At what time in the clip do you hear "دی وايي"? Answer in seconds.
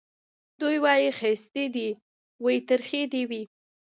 0.59-1.09